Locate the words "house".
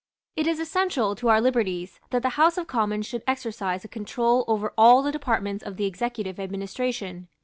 2.29-2.57